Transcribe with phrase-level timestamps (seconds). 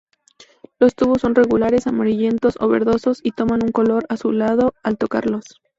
[0.79, 5.61] Los tubos son regulares, amarillentos o verdosos y toman un color azulado al tocarlos.